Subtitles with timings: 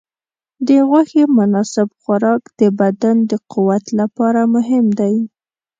[0.67, 5.15] د غوښې مناسب خوراک د بدن د قوت لپاره مهم دی.